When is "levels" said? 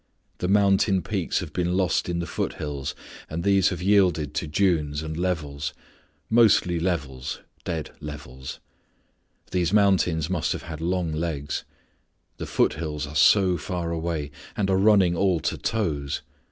5.15-5.75, 6.79-7.41, 7.99-8.59